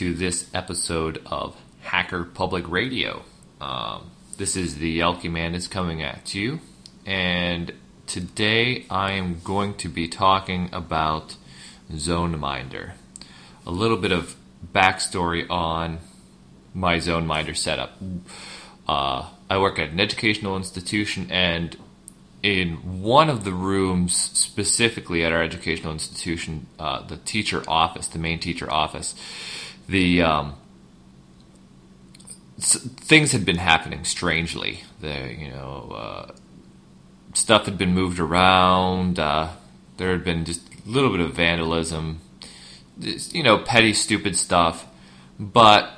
[0.00, 3.22] To this episode of Hacker Public Radio.
[3.60, 6.60] Um, this is the Elky Man is coming at you,
[7.04, 7.70] and
[8.06, 11.36] today I am going to be talking about
[11.92, 12.92] ZoneMinder.
[13.66, 14.36] A little bit of
[14.74, 15.98] backstory on
[16.72, 17.98] my ZoneMinder setup.
[18.88, 21.76] Uh, I work at an educational institution, and
[22.42, 28.18] in one of the rooms, specifically at our educational institution, uh, the teacher office, the
[28.18, 29.14] main teacher office,
[29.88, 30.54] the um,
[32.58, 34.84] things had been happening strangely.
[35.00, 36.32] The you know uh,
[37.34, 39.18] stuff had been moved around.
[39.18, 39.50] Uh,
[39.96, 42.20] there had been just a little bit of vandalism,
[42.98, 44.86] just, you know, petty, stupid stuff.
[45.38, 45.90] But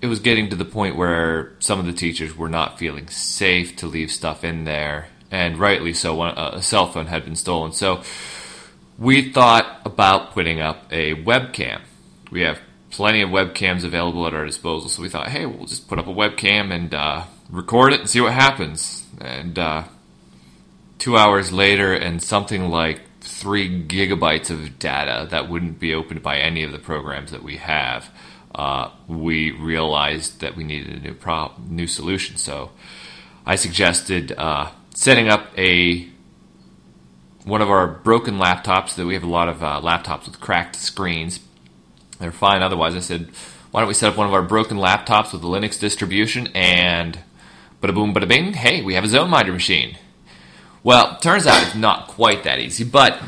[0.00, 3.76] it was getting to the point where some of the teachers were not feeling safe
[3.76, 6.20] to leave stuff in there and rightly so.
[6.20, 8.02] Uh, a cell phone had been stolen, so
[8.98, 11.80] we thought about putting up a webcam.
[12.30, 15.88] We have plenty of webcams available at our disposal, so we thought, hey, we'll just
[15.88, 19.06] put up a webcam and uh, record it and see what happens.
[19.20, 19.84] And uh,
[20.98, 26.38] two hours later, and something like three gigabytes of data that wouldn't be opened by
[26.38, 28.10] any of the programs that we have.
[28.54, 32.36] Uh, we realized that we needed a new problem, new solution.
[32.36, 32.70] So
[33.46, 36.08] I suggested uh, setting up a
[37.44, 40.76] one of our broken laptops that we have a lot of uh, laptops with cracked
[40.76, 41.40] screens.
[42.18, 42.94] They're fine otherwise.
[42.94, 43.30] I said,
[43.70, 47.18] why don't we set up one of our broken laptops with a Linux distribution and
[47.82, 49.96] bada boom, bada bing, hey, we have a zone ZoneMinder machine.
[50.82, 53.20] Well, turns out it's not quite that easy, but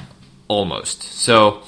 [0.48, 1.03] almost.
[1.03, 1.62] So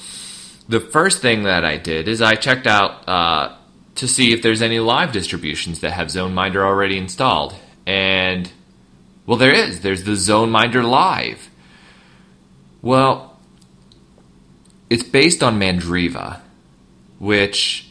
[0.69, 3.56] the first thing that I did is I checked out uh,
[3.97, 7.54] to see if there's any live distributions that have ZoneMinder already installed.
[7.86, 8.50] And
[9.26, 9.80] well, there is.
[9.80, 11.48] There's the ZoneMinder Live.
[12.80, 13.38] Well,
[14.91, 16.41] it's based on Mandriva,
[17.22, 17.88] which,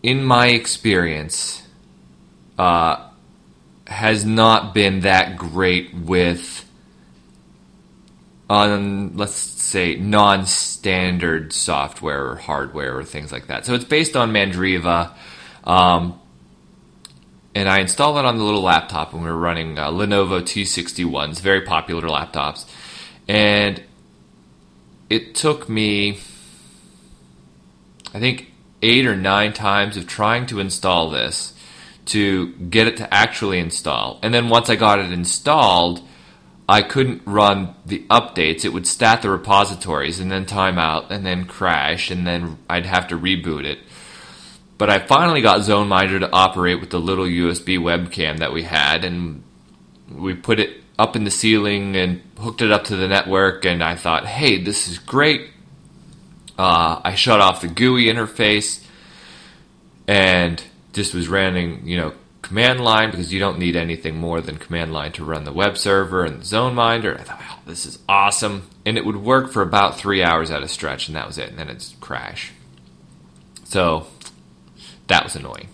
[0.00, 1.60] in my experience,
[2.56, 3.04] uh,
[3.84, 6.64] has not been that great with,
[8.48, 13.66] on let's say, non-standard software or hardware or things like that.
[13.66, 15.10] So it's based on Mandriva.
[15.64, 16.20] Um,
[17.56, 21.40] and I installed it on the little laptop, and we were running uh, Lenovo T61s,
[21.40, 22.66] very popular laptops.
[23.26, 23.82] And
[25.10, 26.20] it took me,
[28.14, 31.52] I think, eight or nine times of trying to install this
[32.06, 34.18] to get it to actually install.
[34.22, 36.00] And then once I got it installed,
[36.68, 38.64] I couldn't run the updates.
[38.64, 42.86] It would stat the repositories and then time out and then crash, and then I'd
[42.86, 43.80] have to reboot it.
[44.76, 49.04] But I finally got ZoneMinder to operate with the little USB webcam that we had,
[49.04, 49.42] and
[50.10, 53.64] we put it up in the ceiling and hooked it up to the network.
[53.64, 55.50] And I thought, hey, this is great.
[56.58, 58.84] Uh, I shut off the GUI interface
[60.06, 64.56] and just was running, you know, command line because you don't need anything more than
[64.56, 67.18] command line to run the web server and the ZoneMinder.
[67.18, 68.68] I thought, oh, this is awesome.
[68.84, 71.48] And it would work for about three hours at a stretch, and that was it.
[71.48, 72.52] And then it'd crash.
[73.64, 74.06] So
[75.06, 75.68] that was annoying.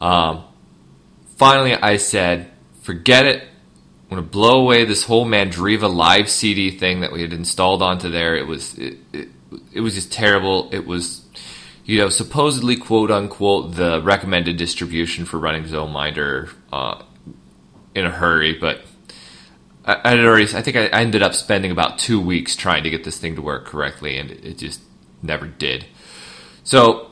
[0.00, 0.44] Um,
[1.36, 2.50] finally, I said,
[2.82, 3.42] forget it.
[3.42, 7.82] I'm going to blow away this whole Mandriva live CD thing that we had installed
[7.82, 8.36] onto there.
[8.36, 9.28] It was it, it,
[9.72, 10.68] it was just terrible.
[10.72, 11.24] It was
[11.84, 17.02] you know supposedly quote unquote the recommended distribution for running ZoneMinder uh,
[17.94, 18.82] in a hurry, but
[19.84, 20.54] I, I already.
[20.54, 23.42] I think I ended up spending about two weeks trying to get this thing to
[23.42, 24.80] work correctly, and it just
[25.22, 25.86] never did.
[26.64, 27.10] So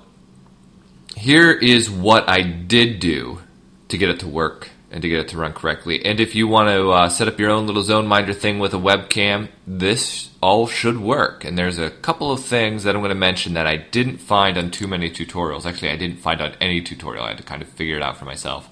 [1.17, 3.41] here is what I did do
[3.89, 6.05] to get it to work and to get it to run correctly.
[6.05, 8.79] And if you want to uh, set up your own little ZoneMinder thing with a
[8.79, 11.45] webcam, this all should work.
[11.45, 14.57] And there's a couple of things that I'm going to mention that I didn't find
[14.57, 15.67] on too many tutorials.
[15.67, 17.25] Actually, I didn't find on any tutorial.
[17.25, 18.71] I had to kind of figure it out for myself.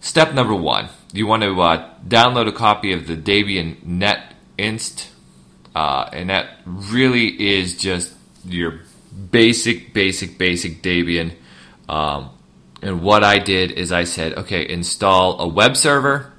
[0.00, 5.08] Step number one you want to uh, download a copy of the Debian Net Inst.
[5.74, 8.12] Uh, and that really is just
[8.44, 8.80] your
[9.30, 11.32] basic, basic, basic Debian
[11.88, 12.30] um,
[12.82, 16.32] and what I did is I said, okay, install a web server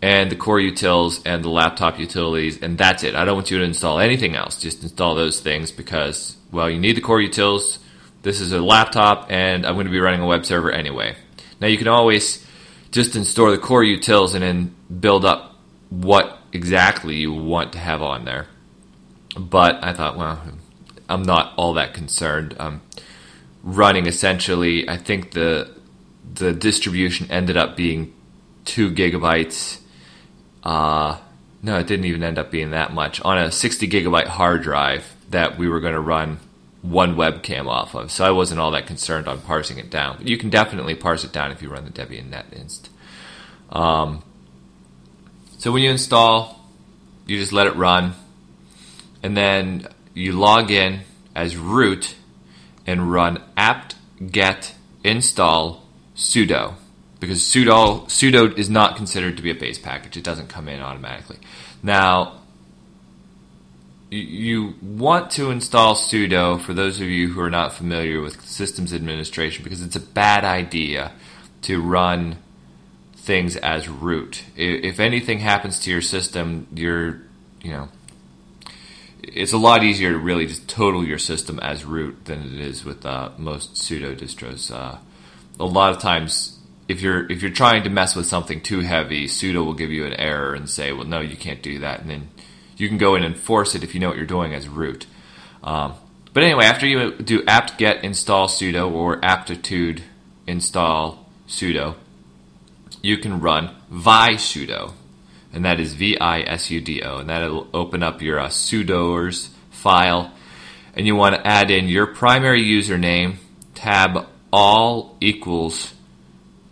[0.00, 3.14] and the core utils and the laptop utilities, and that's it.
[3.14, 4.60] I don't want you to install anything else.
[4.60, 7.78] Just install those things because, well, you need the core utils.
[8.22, 11.14] This is a laptop, and I'm going to be running a web server anyway.
[11.60, 12.44] Now, you can always
[12.90, 15.56] just install the core utils and then build up
[15.90, 18.46] what exactly you want to have on there.
[19.38, 20.42] But I thought, well,
[21.08, 22.56] I'm not all that concerned.
[22.58, 22.82] Um,
[23.62, 24.88] running essentially.
[24.88, 25.70] I think the
[26.34, 28.14] the distribution ended up being
[28.64, 29.80] two gigabytes.
[30.62, 31.18] Uh,
[31.62, 35.14] no, it didn't even end up being that much on a 60 gigabyte hard drive
[35.30, 36.38] that we were going to run
[36.82, 40.16] one webcam off of, so I wasn't all that concerned on parsing it down.
[40.18, 42.88] But you can definitely parse it down if you run the Debian NetInst.
[43.70, 44.24] Um,
[45.58, 46.68] so when you install,
[47.26, 48.14] you just let it run,
[49.22, 51.00] and then you log in
[51.36, 52.16] as root
[52.84, 53.94] and run apt
[54.30, 54.74] get
[55.04, 55.81] install
[56.22, 56.74] sudo
[57.20, 60.16] because sudo sudo is not considered to be a base package.
[60.16, 61.38] It doesn't come in automatically.
[61.82, 62.40] Now
[64.10, 68.92] you want to install sudo for those of you who are not familiar with systems
[68.92, 71.12] administration because it's a bad idea
[71.62, 72.36] to run
[73.14, 74.44] things as root.
[74.56, 77.22] If anything happens to your system, you're,
[77.62, 77.88] you know,
[79.22, 82.84] it's a lot easier to really just total your system as root than it is
[82.84, 84.74] with uh, most sudo distros.
[84.74, 84.98] Uh,
[85.62, 89.26] a lot of times, if you're if you're trying to mess with something too heavy,
[89.26, 92.10] sudo will give you an error and say, "Well, no, you can't do that," and
[92.10, 92.28] then
[92.76, 95.06] you can go in and force it if you know what you're doing as root.
[95.62, 95.94] Um,
[96.34, 100.02] but anyway, after you do apt get install sudo or aptitude
[100.48, 101.94] install sudo,
[103.00, 104.94] you can run vi sudo,
[105.52, 108.48] and that is V I S U D O, and that'll open up your uh,
[108.48, 110.32] sudoers file,
[110.96, 113.36] and you want to add in your primary username
[113.76, 115.94] tab all equals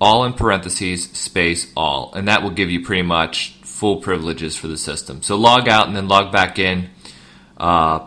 [0.00, 4.66] all in parentheses space all, and that will give you pretty much full privileges for
[4.66, 5.22] the system.
[5.22, 6.90] So log out and then log back in
[7.58, 8.06] uh,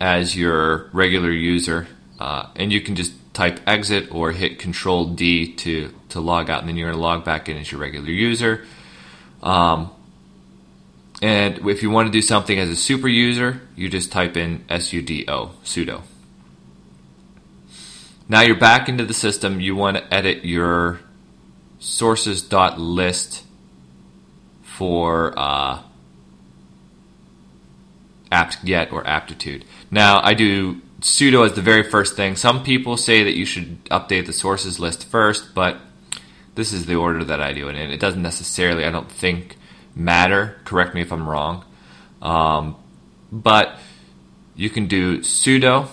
[0.00, 1.88] as your regular user,
[2.20, 6.60] uh, and you can just type exit or hit Control D to to log out,
[6.60, 8.64] and then you're going to log back in as your regular user.
[9.42, 9.90] Um,
[11.22, 14.64] and if you want to do something as a super user, you just type in
[14.68, 16.02] sudo sudo.
[18.28, 19.60] Now you're back into the system.
[19.60, 21.00] You want to edit your
[21.78, 23.44] sources.list
[24.62, 25.82] for uh,
[28.32, 29.64] apt-get or aptitude.
[29.90, 32.36] Now, I do sudo as the very first thing.
[32.36, 35.78] Some people say that you should update the sources list first, but
[36.56, 37.90] this is the order that I do it in.
[37.90, 39.56] It doesn't necessarily, I don't think,
[39.94, 40.56] matter.
[40.64, 41.64] Correct me if I'm wrong.
[42.20, 42.76] Um,
[43.30, 43.78] but
[44.56, 45.88] you can do sudo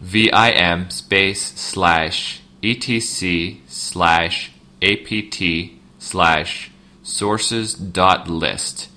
[0.00, 4.52] vim space slash etc slash
[4.82, 5.42] apt
[5.98, 6.70] slash
[7.02, 8.88] sources.list.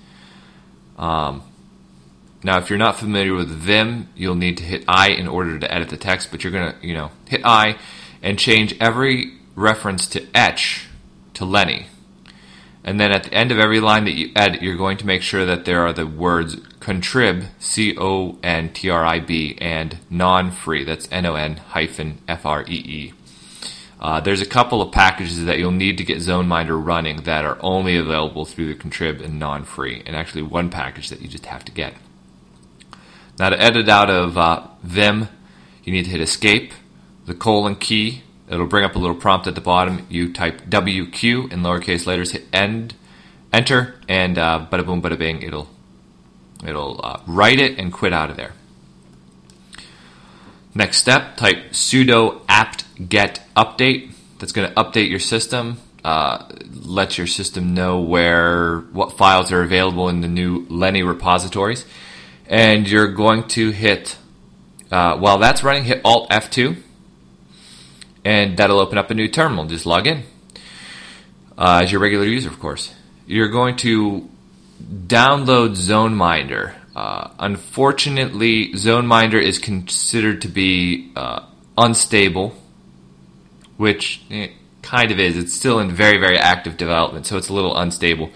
[0.96, 1.42] Um,
[2.42, 5.72] now, if you're not familiar with Vim, you'll need to hit I in order to
[5.72, 7.78] edit the text, but you're going to, you know, hit I
[8.22, 10.88] and change every reference to etch
[11.34, 11.86] to Lenny.
[12.84, 15.22] And then at the end of every line that you edit, you're going to make
[15.22, 19.98] sure that there are the words contrib, C O N T R I B, and
[20.10, 23.12] non free, that's N O N hyphen F R E E.
[23.98, 27.56] Uh, there's a couple of packages that you'll need to get ZoneMinder running that are
[27.62, 31.64] only available through the Contrib and non-free, and actually one package that you just have
[31.64, 31.94] to get.
[33.38, 35.28] Now to edit out of uh, Vim,
[35.84, 36.74] you need to hit Escape,
[37.24, 38.24] the colon key.
[38.54, 40.06] It'll bring up a little prompt at the bottom.
[40.08, 42.94] You type WQ in lowercase letters, hit End,
[43.52, 45.42] Enter, and uh, bada boom, bada bing.
[45.42, 45.68] It'll
[46.66, 48.52] it'll uh, write it and quit out of there.
[50.74, 54.12] Next step, type sudo apt get update.
[54.38, 56.44] That's going to update your system, uh,
[56.82, 61.86] let your system know where what files are available in the new Lenny repositories,
[62.46, 64.16] and you're going to hit
[64.90, 66.76] uh, while that's running, hit Alt F2,
[68.24, 69.66] and that'll open up a new terminal.
[69.66, 70.22] Just log in
[71.58, 72.94] uh, as your regular user, of course.
[73.26, 74.28] You're going to
[74.82, 76.74] download ZoneMinder.
[76.94, 81.44] Uh, unfortunately, ZoneMinder is considered to be uh,
[81.76, 82.56] unstable,
[83.76, 84.52] which it
[84.82, 85.36] kind of is.
[85.36, 88.30] It's still in very, very active development, so it's a little unstable.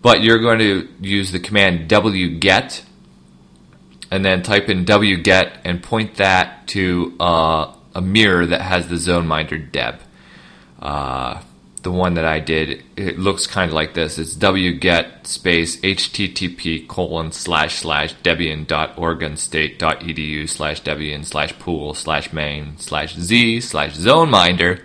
[0.00, 2.82] But you're going to use the command wget
[4.10, 8.96] and then type in wget and point that to uh, a mirror that has the
[8.96, 10.00] ZoneMinder deb.
[10.80, 11.42] Uh,
[11.82, 14.18] the one that I did, it looks kind of like this.
[14.18, 21.24] It's wget space http colon slash slash debian dot oregon state dot edu slash debian
[21.24, 24.80] slash pool slash main slash z slash zoneminder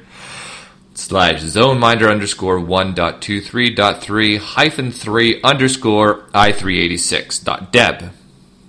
[0.95, 6.97] slash zoneminder underscore one dot two three dot three hyphen three underscore i three eighty
[6.97, 8.11] six dot deb.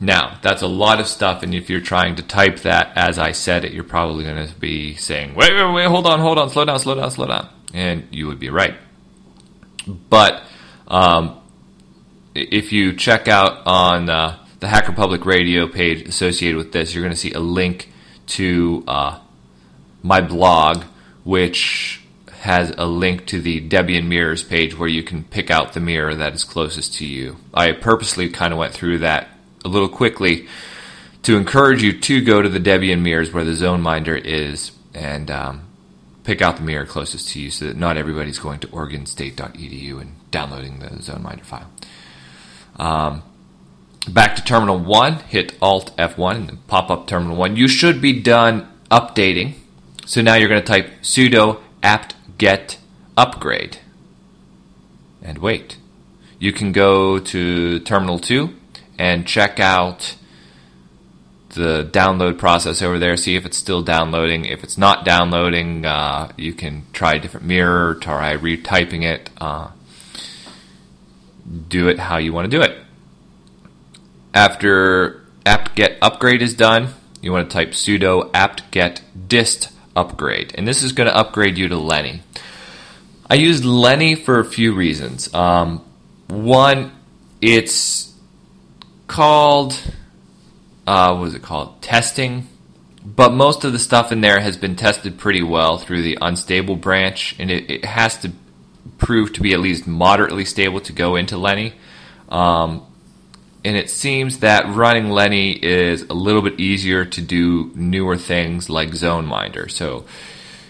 [0.01, 3.33] Now, that's a lot of stuff, and if you're trying to type that as I
[3.33, 6.51] said it, you're probably going to be saying, wait, wait, wait, hold on, hold on,
[6.51, 8.75] slow down, slow down, slow down and you would be right.
[9.87, 10.43] But
[10.87, 11.41] um,
[12.35, 17.05] if you check out on uh, the Hacker Public Radio page associated with this, you're
[17.05, 17.91] going to see a link
[18.29, 19.19] to uh,
[20.03, 20.85] my blog,
[21.25, 22.03] which
[22.41, 26.15] has a link to the Debian Mirrors page where you can pick out the mirror
[26.15, 27.37] that is closest to you.
[27.53, 29.29] I purposely kind of went through that
[29.69, 30.49] a little quickly
[31.23, 35.63] to encourage you to go to the Debian mirrors where the ZoneMinder is and um,
[36.25, 40.15] pick out the mirror closest to you so that not everybody's going to oregonstate.edu and
[40.31, 41.71] downloading the ZoneMinder file.
[42.77, 43.23] Um,
[44.09, 47.57] back to terminal 1, hit Alt F1 and pop up terminal 1.
[47.57, 49.55] You should be done updating.
[50.07, 52.79] So now you're going to type sudo apt get
[53.17, 53.79] upgrade
[55.21, 55.77] and wait.
[56.39, 58.58] You can go to terminal 2
[58.99, 60.17] and check out
[61.51, 64.45] the download process over there, see if it's still downloading.
[64.45, 69.71] If it's not downloading, uh, you can try a different mirror, try retyping it, uh,
[71.69, 72.77] do it how you want to do it.
[74.35, 76.89] After apt-get upgrade is done,
[77.23, 81.69] you want to type sudo apt-get dist upgrade, and this is going to upgrade you
[81.69, 82.23] to Lenny.
[83.31, 85.33] I used Lenny for a few reasons.
[85.35, 85.85] Um,
[86.29, 86.93] one,
[87.41, 88.08] it's
[89.09, 89.81] called
[90.89, 91.83] uh, what was it called?
[91.83, 92.49] Testing.
[93.05, 96.77] But most of the stuff in there has been tested pretty well through the unstable
[96.77, 98.33] branch, and it, it has to
[98.97, 101.75] prove to be at least moderately stable to go into Lenny.
[102.31, 102.87] Um,
[103.67, 108.71] and it seems that running Lenny is a little bit easier to do newer things
[108.71, 109.71] like ZoneMinder.
[109.71, 110.07] So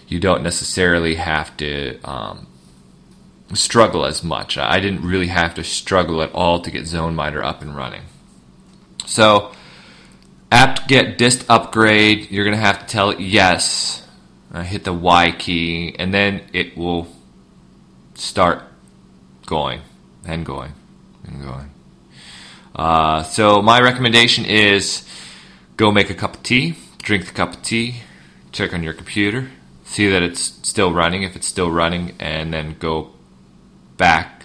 [0.09, 2.45] you don't necessarily have to um,
[3.53, 4.57] struggle as much.
[4.57, 8.01] I didn't really have to struggle at all to get ZoneMinder up and running.
[9.09, 9.51] So
[10.51, 14.05] apt get dist upgrade, you're going to have to tell it yes.
[14.53, 17.07] Uh, hit the Y key, and then it will
[18.13, 18.63] start
[19.45, 19.81] going
[20.25, 20.73] and going
[21.23, 21.71] and going.
[22.75, 25.07] Uh, so my recommendation is
[25.75, 28.01] go make a cup of tea, drink the cup of tea,
[28.51, 29.49] check on your computer,
[29.85, 31.23] see that it's still running.
[31.23, 33.11] If it's still running, and then go
[33.97, 34.38] back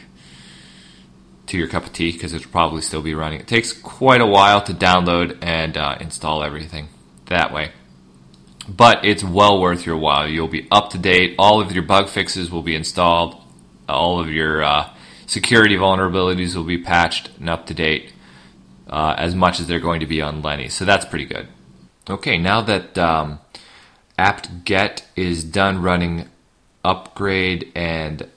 [1.46, 3.40] to your cup of tea because it'll probably still be running.
[3.40, 6.88] It takes quite a while to download and uh, install everything
[7.26, 7.72] that way.
[8.68, 10.26] But it's well worth your while.
[10.26, 11.34] You'll be up to date.
[11.38, 13.36] All of your bug fixes will be installed.
[13.88, 14.90] All of your uh,
[15.26, 18.12] security vulnerabilities will be patched and up to date
[18.88, 20.68] uh, as much as they're going to be on Lenny.
[20.68, 21.48] So that's pretty good.
[22.08, 23.40] Okay, now that um,
[24.18, 26.28] apt-get is done running
[26.84, 28.28] upgrade and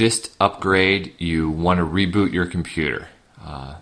[0.00, 3.08] dist upgrade, you want to reboot your computer.
[3.44, 3.74] Uh,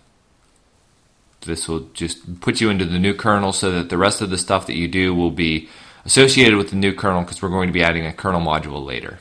[1.43, 4.37] this will just put you into the new kernel so that the rest of the
[4.37, 5.69] stuff that you do will be
[6.05, 9.21] associated with the new kernel because we're going to be adding a kernel module later.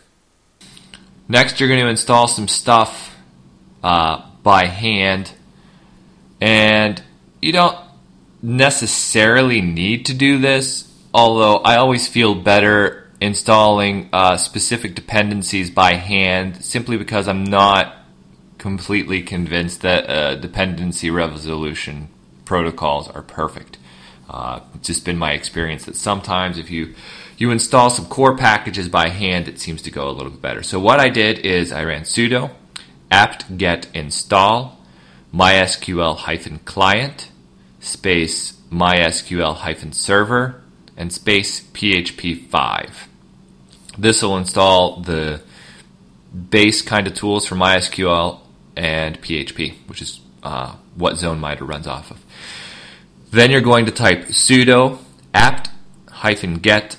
[1.27, 3.15] Next, you're going to install some stuff
[3.83, 5.31] uh, by hand,
[6.41, 6.99] and
[7.43, 7.77] you don't
[8.41, 15.93] necessarily need to do this, although I always feel better installing uh, specific dependencies by
[15.93, 17.95] hand simply because I'm not
[18.57, 22.09] completely convinced that uh, dependency resolution
[22.45, 23.77] protocols are perfect.
[24.29, 26.93] Uh, it's just been my experience that sometimes if you
[27.37, 30.63] you install some core packages by hand, it seems to go a little bit better.
[30.63, 32.51] So what I did is I ran sudo
[33.11, 34.77] apt-get install
[35.33, 37.31] mysql client
[37.79, 40.63] space mysql server
[40.97, 43.06] and space PHP 5.
[43.97, 45.41] This will install the
[46.49, 48.39] base kind of tools for MySQL
[48.75, 52.23] and PHP, which is uh, what ZoneMinder runs off of.
[53.31, 54.99] Then you're going to type sudo
[55.33, 56.97] apt-get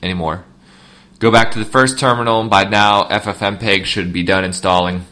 [0.00, 0.44] anymore.
[1.18, 5.06] Go back to the first terminal, and by now FFmpeg should be done installing.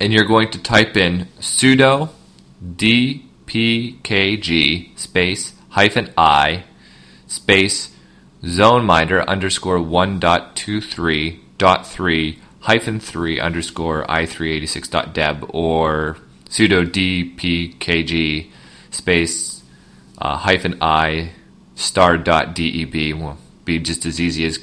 [0.00, 2.08] And you're going to type in sudo
[2.76, 3.24] dpkg
[4.98, 6.64] space hyphen i
[7.26, 7.94] space
[8.42, 16.16] zoneminder underscore 1.23 dot 3 hyphen 3 underscore i386 dot deb or
[16.48, 18.50] sudo dpkg
[18.90, 19.62] space
[20.18, 21.30] uh, hyphen i
[21.74, 23.36] star dot deb will
[23.66, 24.58] be just as easy as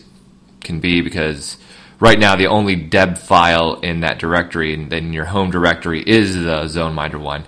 [0.61, 1.57] can be because
[1.99, 6.35] right now the only deb file in that directory and then your home directory is
[6.35, 7.45] the zone zoneminder one.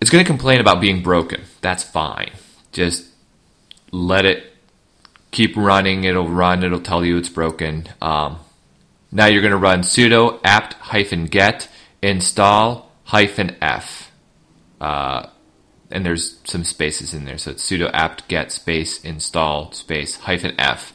[0.00, 1.42] It's going to complain about being broken.
[1.60, 2.32] That's fine.
[2.72, 3.06] Just
[3.92, 4.44] let it
[5.30, 8.38] keep running it'll run it'll tell you it's broken um,
[9.12, 11.68] now you're going to run sudo apt hyphen get
[12.02, 14.10] install hyphen f
[14.80, 15.26] uh,
[15.90, 20.54] and there's some spaces in there so it's sudo apt get space install space hyphen
[20.58, 20.92] f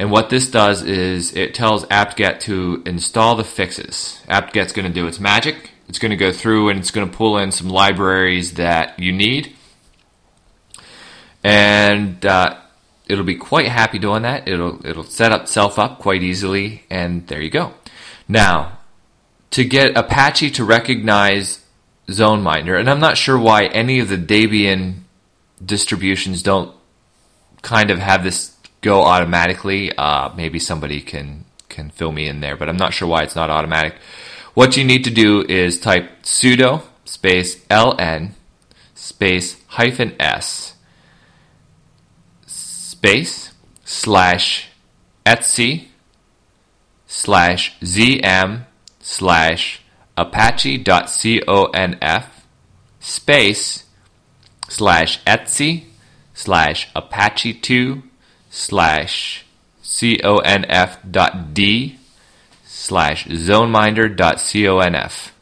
[0.00, 4.22] and what this does is it tells apt-get to install the fixes.
[4.28, 5.72] apt-get's going to do its magic.
[5.90, 9.12] It's going to go through and it's going to pull in some libraries that you
[9.12, 9.54] need.
[11.44, 12.59] And uh,
[13.10, 14.48] it'll be quite happy doing that.
[14.48, 17.74] It'll it'll set itself up quite easily, and there you go.
[18.28, 18.78] Now,
[19.50, 21.64] to get Apache to recognize
[22.08, 25.00] ZoneMinder, and I'm not sure why any of the Debian
[25.64, 26.74] distributions don't
[27.62, 29.92] kind of have this go automatically.
[29.92, 33.36] Uh, maybe somebody can can fill me in there, but I'm not sure why it's
[33.36, 33.94] not automatic.
[34.54, 38.34] What you need to do is type sudo space ln
[38.94, 40.74] space hyphen s
[43.00, 43.52] space
[43.82, 44.68] slash
[45.24, 45.86] etc
[47.06, 48.66] slash zm
[49.00, 49.80] slash
[50.18, 51.46] apache.conf
[53.00, 53.84] space
[54.68, 55.80] slash etc
[56.34, 58.02] slash apache2
[58.50, 59.46] slash
[59.82, 61.98] conf dot d
[62.66, 65.32] slash zoneminder dot conf.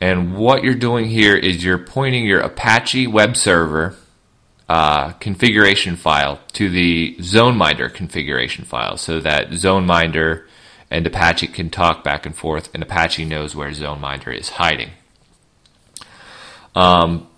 [0.00, 3.94] And what you're doing here is you're pointing your Apache web server
[4.68, 10.46] uh, configuration file to the ZoneMinder configuration file so that ZoneMinder
[10.90, 14.90] and Apache can talk back and forth and Apache knows where ZoneMinder is hiding.
[16.74, 17.28] Um,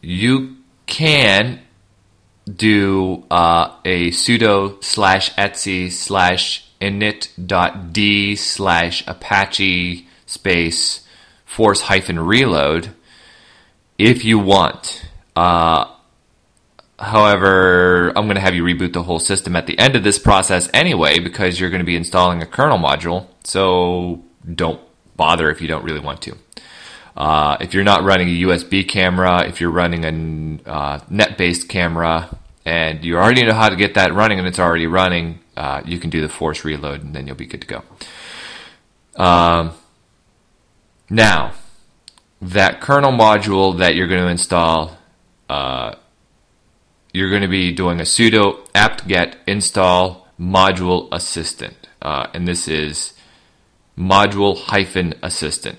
[0.00, 1.60] you can
[2.52, 11.06] do uh, a sudo slash etc slash init.d slash apache space
[11.44, 12.90] force hyphen reload
[13.98, 15.04] if you want.
[15.34, 15.92] Uh,
[16.98, 20.18] however, I'm going to have you reboot the whole system at the end of this
[20.18, 23.26] process anyway because you're going to be installing a kernel module.
[23.44, 24.80] So don't
[25.16, 26.36] bother if you don't really want to.
[27.16, 32.36] Uh, if you're not running a USB camera, if you're running a uh, net-based camera,
[32.66, 35.98] and you already know how to get that running, and it's already running, uh, you
[35.98, 37.82] can do the force reload, and then you'll be good to go.
[39.22, 39.72] Um,
[41.08, 41.52] now,
[42.42, 44.98] that kernel module that you're going to install,
[45.48, 45.94] uh,
[47.16, 53.14] you're going to be doing a sudo apt-get install module assistant, uh, and this is
[53.96, 55.78] module hyphen assistant.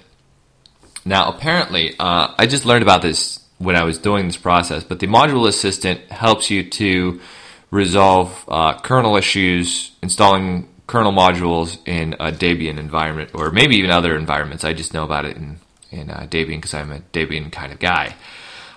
[1.06, 4.98] Now, apparently, uh, I just learned about this when I was doing this process, but
[5.00, 7.22] the module assistant helps you to
[7.70, 14.18] resolve uh, kernel issues installing kernel modules in a Debian environment, or maybe even other
[14.18, 14.64] environments.
[14.64, 15.60] I just know about it in
[15.92, 18.16] in uh, Debian because I'm a Debian kind of guy.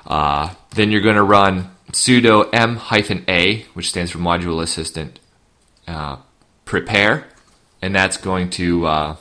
[0.07, 5.19] Uh, then you're going to run sudo m-a, which stands for module assistant,
[5.87, 6.17] uh,
[6.65, 7.27] prepare,
[7.83, 9.17] and that's going to uh,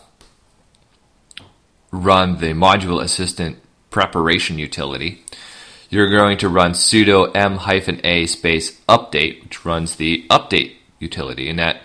[1.92, 3.58] run the module assistant
[3.90, 5.24] preparation utility,
[5.90, 11.84] you're going to run sudo m-a space update, which runs the update utility, and that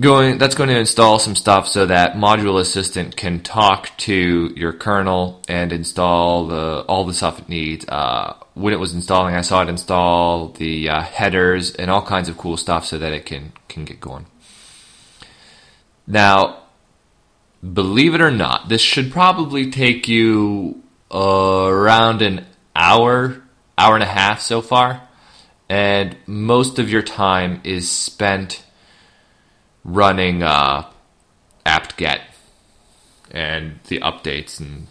[0.00, 4.72] going that's going to install some stuff so that module assistant can talk to your
[4.72, 7.86] kernel and install the all the stuff it needs.
[7.88, 12.28] Uh, when it was installing, I saw it install the uh, headers and all kinds
[12.28, 14.26] of cool stuff so that it can can get going.
[16.06, 16.62] Now,
[17.62, 20.82] believe it or not, this should probably take you
[21.12, 23.42] uh, around an hour,
[23.76, 25.02] hour and a half so far.
[25.68, 28.62] And most of your time is spent
[29.86, 30.90] running uh,
[31.64, 32.20] apt-get
[33.30, 34.88] and the updates and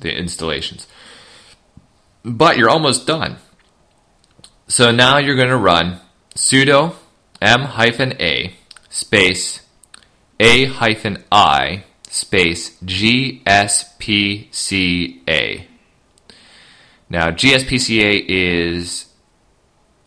[0.00, 0.86] the installations.
[2.24, 3.36] But you're almost done.
[4.68, 6.00] So now you're going to run
[6.34, 6.94] sudo
[7.40, 8.54] m-a
[8.88, 9.60] space
[10.40, 13.46] a-i space GSPCA.
[17.08, 19.06] Now, GSPCA is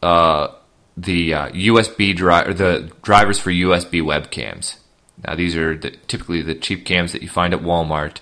[0.02, 0.48] uh,
[0.98, 4.78] the uh, USB drive, the drivers for USB webcams.
[5.26, 8.18] Now, these are the, typically the cheap cams that you find at Walmart.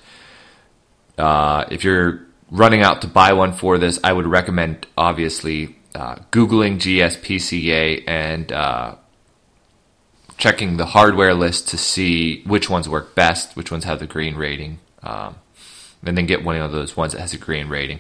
[1.18, 6.16] Uh, if you're running out to buy one for this, I would recommend obviously uh,
[6.32, 8.96] Googling GSPCA and uh,
[10.38, 14.36] checking the hardware list to see which ones work best, which ones have the green
[14.36, 15.36] rating, um,
[16.06, 18.00] and then get one of those ones that has a green rating.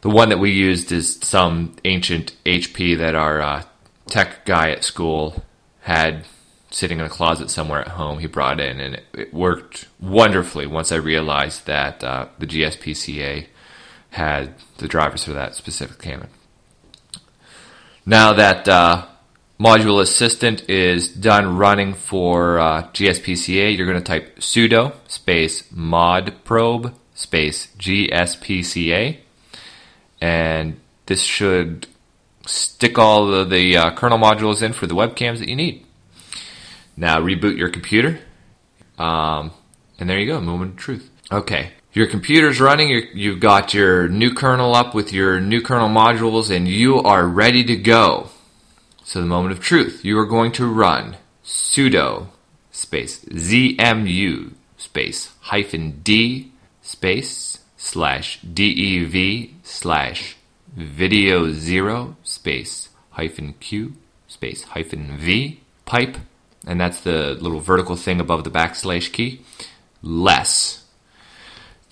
[0.00, 3.62] the one that we used is some ancient HP that uh,
[4.08, 5.44] tech guy at school
[5.80, 6.24] had
[6.70, 8.18] sitting in a closet somewhere at home.
[8.18, 13.46] He brought in, and it, it worked wonderfully once I realized that uh, the GSPCA
[14.10, 16.28] had the drivers for that specific Canon.
[18.06, 19.06] Now that uh,
[19.58, 26.34] Module Assistant is done running for uh, GSPCA, you're going to type sudo space mod
[26.44, 29.18] probe space GSPCA,
[30.20, 31.86] and this should
[32.46, 35.84] stick all of the uh, kernel modules in for the webcams that you need.
[36.96, 38.20] Now reboot your computer,
[38.98, 39.50] um,
[39.98, 41.10] and there you go, moment of truth.
[41.32, 45.88] Okay, your computer's running, you have got your new kernel up with your new kernel
[45.88, 48.28] modules, and you are ready to go.
[49.02, 52.28] So the moment of truth, you are going to run sudo
[52.70, 56.50] space zmu space hyphen d
[56.82, 60.36] space slash dev slash
[60.74, 63.94] video zero space hyphen q
[64.28, 66.16] space hyphen v pipe,
[66.66, 69.40] and that's the little vertical thing above the backslash key,
[70.02, 70.84] less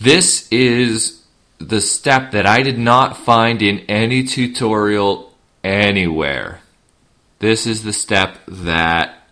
[0.02, 1.22] this is
[1.58, 6.60] the step that I did not find in any tutorial anywhere.
[7.38, 9.28] This is the step that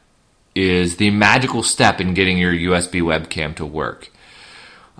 [0.54, 4.09] is the magical step in getting your USB webcam to work.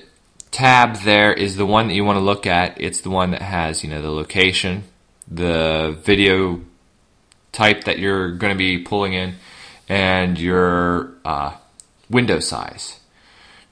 [0.52, 2.80] tab there is the one that you want to look at.
[2.80, 4.84] It's the one that has, you know, the location,
[5.28, 6.62] the video
[7.52, 9.34] type that you're going to be pulling in,
[9.90, 11.56] and your uh,
[12.08, 13.00] window size.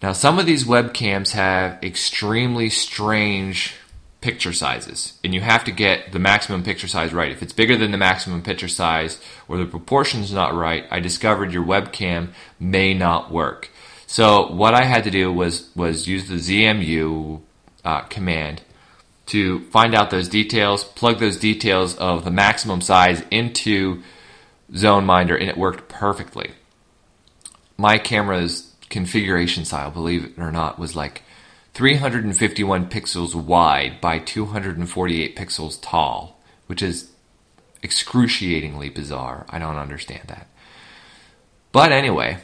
[0.02, 3.76] Now, some of these webcams have extremely strange
[4.26, 7.32] picture sizes, and you have to get the maximum picture size right.
[7.32, 11.54] If it's bigger than the maximum picture size or the proportion's not right, I discovered
[11.54, 13.70] your webcam may not work.
[14.08, 17.40] So what I had to do was was use the ZMU
[17.84, 18.64] uh, command
[19.28, 24.02] to find out those details, plug those details of the maximum size into
[24.74, 26.50] ZoneMinder, and it worked perfectly.
[27.78, 31.22] My camera's configuration style, believe it or not, was like
[31.76, 37.12] 351 pixels wide by 248 pixels tall, which is
[37.84, 39.46] excruciatingly bizarre.
[39.50, 40.48] I don't understand that.
[41.74, 42.38] But anyway,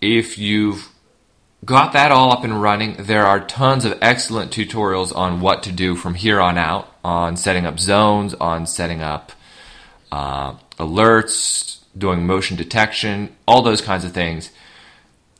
[0.00, 0.88] if you've
[1.62, 5.72] got that all up and running, there are tons of excellent tutorials on what to
[5.72, 9.32] do from here on out on setting up zones, on setting up
[10.10, 14.50] uh, alerts, doing motion detection, all those kinds of things.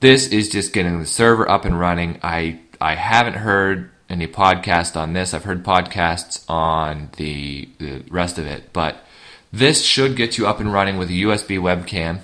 [0.00, 2.18] This is just getting the server up and running.
[2.22, 5.34] I I haven't heard any podcast on this.
[5.34, 9.04] I've heard podcasts on the the rest of it, but
[9.52, 12.20] this should get you up and running with a USB webcam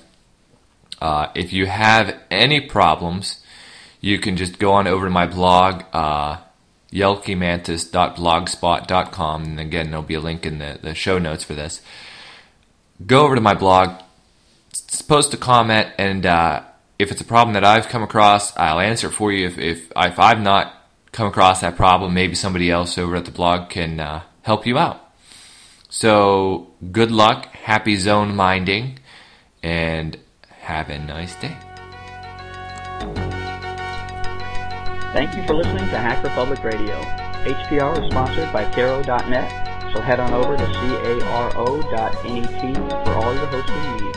[1.01, 3.43] uh, if you have any problems,
[4.01, 6.39] you can just go on over to my blog, uh,
[6.93, 11.83] jelkimantis.blogspot.com, and again, there'll be a link in the, the show notes for this.
[13.07, 14.01] Go over to my blog,
[15.07, 16.63] post a comment, and uh,
[16.99, 19.47] if it's a problem that I've come across, I'll answer it for you.
[19.47, 20.73] If, if, if I've not
[21.13, 24.79] come across that problem, maybe somebody else over at the blog can uh, help you
[24.79, 25.03] out.
[25.89, 28.99] So, good luck, happy zone minding,
[29.63, 30.19] and
[30.61, 31.57] have a nice day.
[35.13, 37.01] Thank you for listening to Hacker Public Radio.
[37.45, 42.15] HPR is sponsored by Caro.net, so head on over to caro.net
[43.05, 44.16] for all your hosting needs.